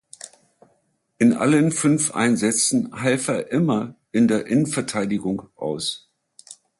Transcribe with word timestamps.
In 1.19 1.31
allen 1.31 1.71
fünf 1.71 2.15
Einsätzen 2.15 3.03
half 3.03 3.27
er 3.27 3.51
immer 3.51 3.93
in 4.11 4.27
der 4.27 4.47
Innenverteidigung 4.47 5.43
aus. 5.55 6.09